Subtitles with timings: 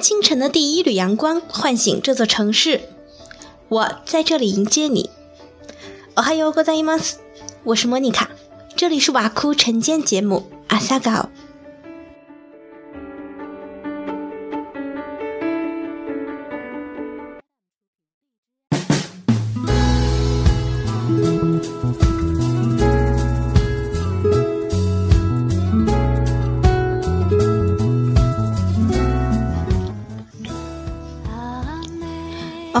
[0.00, 2.82] 清晨的第一缕阳光唤醒这座城市。
[3.68, 5.10] 我在这里迎接你。
[6.14, 7.16] おはようございます。
[7.64, 8.28] 我是莫妮卡，
[8.76, 11.30] 这里是瓦库晨间节目阿萨高。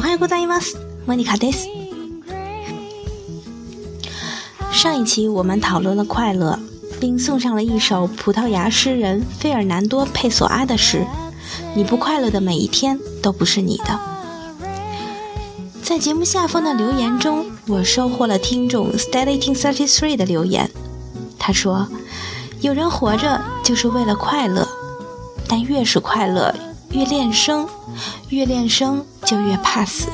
[0.00, 0.76] はようございます。
[1.06, 1.68] 莫妮卡です。
[4.72, 6.58] 上一期我们讨论了快乐，
[7.00, 11.06] 并送上了一首葡萄牙诗人费尔南多·佩索阿的诗：“
[11.74, 13.98] 你不快乐的每一天都不是你的。”
[15.82, 20.70] 在节目下方的留言中，我收获了听众 Steady Thirty Three 的留言。
[21.38, 24.68] 他说：“有人活着就是为了快乐，
[25.48, 26.54] 但越是快乐。”
[26.93, 27.67] 越练声，
[28.29, 30.09] 越练声就越怕死。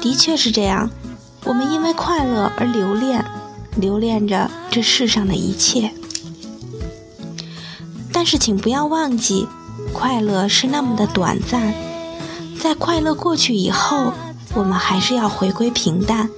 [0.00, 0.90] 的确是这样，
[1.44, 3.24] 我们因为快乐而留恋，
[3.76, 5.92] 留恋着这世上的一切。
[8.12, 9.46] 但是，请不要忘记，
[9.92, 11.72] 快乐是那么的短暂，
[12.60, 14.12] 在快乐过去以后，
[14.54, 16.28] 我们还是要回归平淡，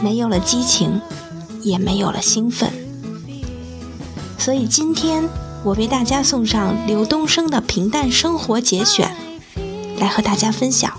[0.00, 1.00] 没有了激情。
[1.64, 2.70] 也没有了兴奋，
[4.38, 5.28] 所以今天
[5.64, 9.16] 我为大家送上刘东升的《平淡生活》节选，
[9.98, 10.92] 来和大家分享。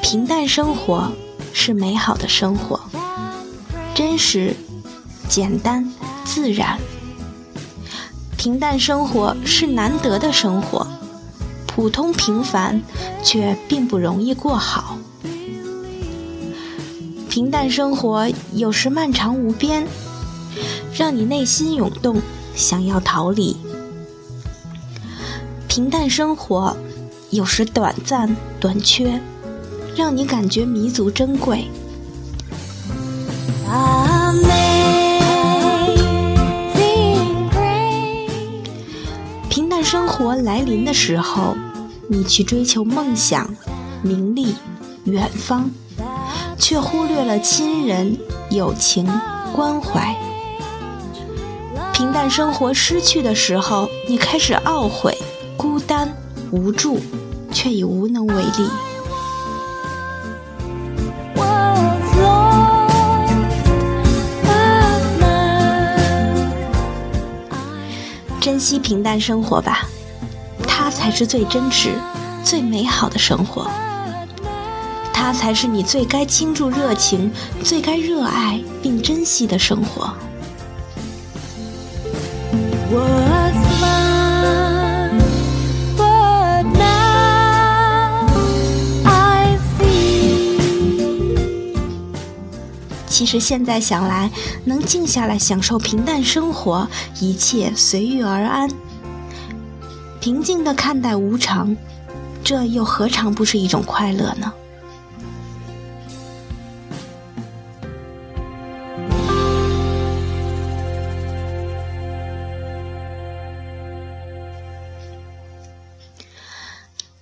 [0.00, 1.12] 平淡生活
[1.52, 2.80] 是美好的生活，
[3.94, 4.56] 真实、
[5.28, 5.92] 简单、
[6.24, 6.78] 自然。
[8.40, 10.86] 平淡生活是难得的生活，
[11.66, 12.80] 普通平凡
[13.22, 14.96] 却并不容易过好。
[17.28, 19.86] 平淡生活有时漫长无边，
[20.94, 22.22] 让你内心涌动，
[22.56, 23.58] 想要逃离。
[25.68, 26.74] 平淡生活
[27.28, 29.20] 有时短暂短缺，
[29.94, 31.68] 让你感觉弥足珍贵。
[39.90, 41.56] 生活来临的时候，
[42.08, 43.52] 你去追求梦想、
[44.04, 44.54] 名利、
[45.02, 45.68] 远方，
[46.56, 48.16] 却忽略了亲人、
[48.52, 49.04] 友情、
[49.52, 50.14] 关怀。
[51.92, 55.18] 平淡生活失去的时候，你开始懊悔、
[55.56, 56.08] 孤单、
[56.52, 57.00] 无助，
[57.50, 58.70] 却已无能为力。
[68.40, 69.86] 珍惜平淡生活吧，
[70.66, 71.90] 它才是最真实、
[72.42, 73.70] 最美好的生活。
[75.12, 77.30] 它才是你最该倾注热情、
[77.62, 80.14] 最该热爱并珍惜的生活。
[93.20, 94.30] 其实现在想来，
[94.64, 96.88] 能静下来享受平淡生活，
[97.20, 98.70] 一切随遇而安，
[100.22, 101.76] 平静地看待无常，
[102.42, 104.54] 这又何尝不是一种快乐呢？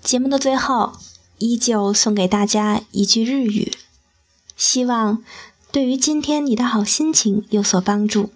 [0.01, 0.93] 节目的最后，
[1.39, 3.73] 依旧送给大家一句日语，
[4.57, 5.25] 希望。
[5.72, 8.32] 对于今天你的好心情有所帮助。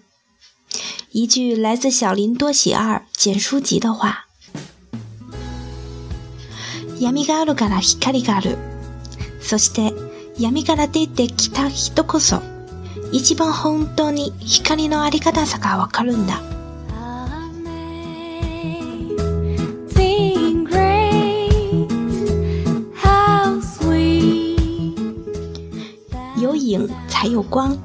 [1.12, 4.26] 一句来自小林多喜二简书籍的话：“
[6.98, 8.58] 闇があるから光がある。
[9.40, 9.94] そして
[10.38, 12.42] 闇から出てきた人こそ
[13.12, 16.42] 一番本当に光のあり方さがわかるんだ。”
[27.27, 27.29] 有影。
[27.29, 27.77] 才有光，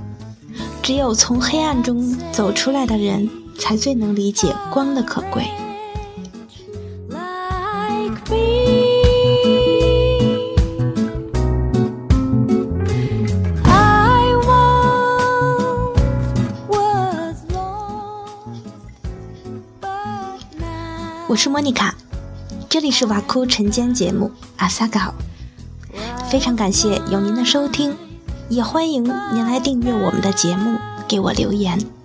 [0.82, 5.44] 只有从黑暗中走出来的人，才最能理解光的可贵。
[21.28, 21.94] 我是莫妮卡，
[22.68, 25.14] 这里是瓦库晨间节目阿萨高，
[26.28, 27.96] 非常感谢有您的收听。
[28.48, 31.97] 也欢迎您来订阅我们的节目，给我留言。